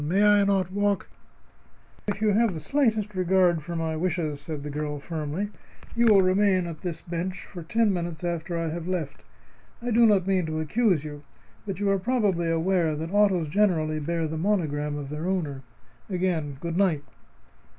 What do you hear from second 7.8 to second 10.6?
minutes after I have left. I do not mean to